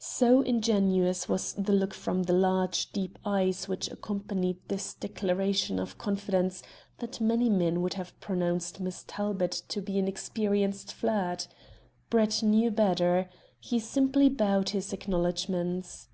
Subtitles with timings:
[0.00, 5.96] So ingenuous was the look from the large, deep eyes which accompanied this declaration of
[5.96, 6.60] confidence,
[6.98, 11.46] that many men would have pronounced Miss Talbot to be an experienced flirt.
[12.10, 13.30] Brett knew better.
[13.60, 16.08] He simply bowed his acknowledgements.